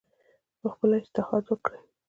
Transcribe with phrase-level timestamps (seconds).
[0.61, 1.79] پخپله اجتهاد وکړي